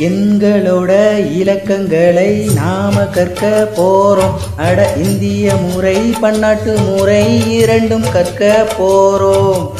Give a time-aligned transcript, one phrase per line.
[0.00, 0.92] எண்களோட
[1.38, 4.34] இலக்கங்களை நாம கற்க போறோம்.
[4.56, 7.24] அட இந்திய முறை பன்னாட்டு முறை
[7.58, 9.70] இரண்டும் கற்க போறோம்.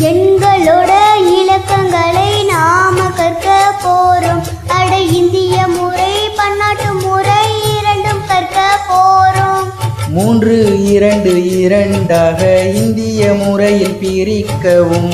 [0.00, 0.92] எண்களோட
[1.38, 3.48] இலக்கங்களை நாம கற்க
[3.84, 4.42] போறோம்.
[4.66, 7.46] அட இந்திய முறை பன்னாட்டு முறை
[7.78, 8.60] இரண்டும் கற்க
[8.90, 9.66] போறோம்.
[10.08, 15.10] மூன்று இரண்டு இரண்டாக இந்திய முறையில் பிரிக்கவும்.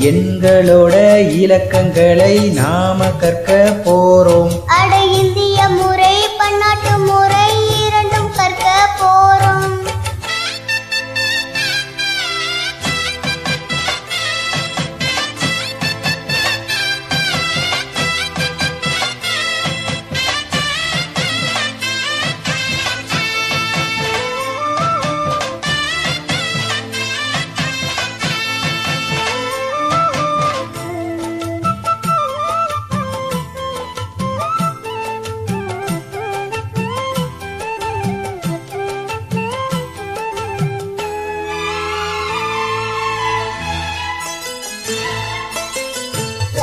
[0.00, 0.94] எண்களோட
[1.42, 4.52] இலக்கங்களை நாம கற்க போறோம்.
[4.66, 4.97] அட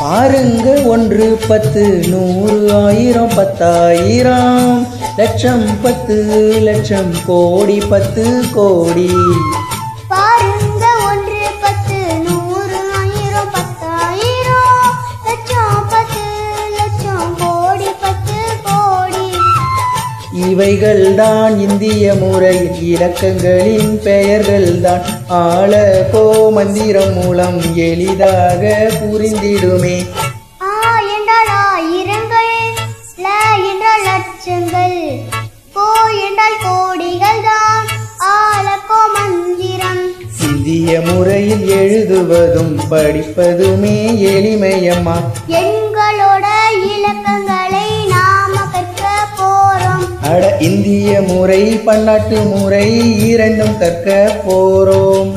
[0.06, 4.88] பாருங்க ஒன்று பத்து நூறு ஆயிரம் பத்தாயிரம்.
[5.18, 6.18] லட்சம் பத்து
[6.62, 9.10] லட்சம் கோடி பத்து கோடி.
[20.44, 25.04] இவைகள்தான் இந்திய முறையில் இலக்கங்களின் பெயர்கள்தான்.
[25.28, 25.74] ஆள
[26.12, 28.64] கோ மந்திரம் மூலம் எளிதாக
[29.00, 29.96] புரிந்திடுமே.
[30.62, 30.74] ஆ
[31.16, 32.54] என்றால் ஆயிரங்கள்
[33.24, 33.28] ல
[33.72, 35.00] என்றால் லட்சங்கள்
[35.74, 35.88] கோ
[36.28, 37.88] என்றால் கோடிகள் தான்
[38.34, 40.04] ஆலக்கோ மந்திரம்.
[40.48, 43.98] இந்திய முறையில் எழுதுவதும் படிப்பதுமே
[44.34, 45.18] எளிமையம்மா.
[45.62, 46.46] எண்களோட
[46.94, 47.85] இலக்கங்களை
[50.30, 52.88] அட இந்திய முறை பன்னாட்டு முறை
[53.30, 54.10] இரண்டும் கற்க
[54.48, 55.32] போறோம்.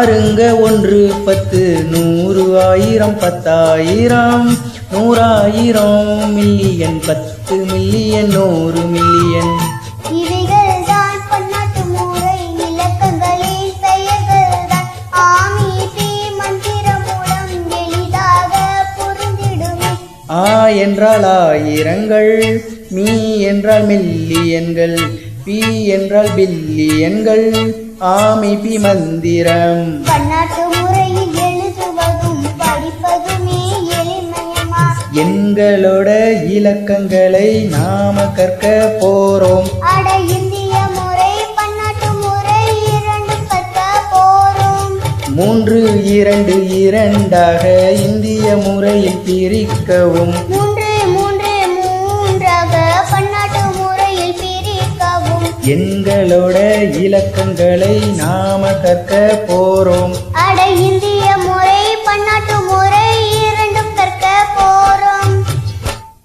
[0.00, 4.46] பாருங்க ஒன்று பத்து நூறு ஆயிரம் பத்தாயிரம்
[4.92, 9.52] நூறாயிரம் மில்லியன் பத்து மில்லியன் நூறு மில்லியன்.
[20.30, 22.32] ஆ என்றால் ஆயிரங்கள்
[22.90, 23.06] மீ
[23.40, 24.98] என்றால் மில்லியன்கள்
[25.44, 27.46] பி என்றால் பில்லியன்கள்.
[28.08, 30.02] ஆமி பி மந்திரம்.
[30.04, 33.58] பன்னாட்டு முறையில் எழுதுவதும் படிப்பதுமே
[33.98, 36.08] எளிமையமா எண்களோட
[36.56, 39.68] இலக்கங்களை நாம கற்க போறோம்.
[39.80, 43.80] அட இந்திய முறை பன்னாட்டு முறை இரண்டும் கற்க
[44.12, 44.96] போறோம்.
[45.28, 50.69] மூன்று இரண்டு இரண்டாக இந்திய முறையில் பிரிக்கவும்.
[55.74, 56.56] எங்களோட
[57.04, 59.12] இலக்கங்களை நாம கற்க
[59.48, 60.14] போறோம்.
[60.44, 63.10] அட இந்திய முறை பன்னாட்டு முறை
[63.42, 65.09] இரண்டும் கற்க போறோம்.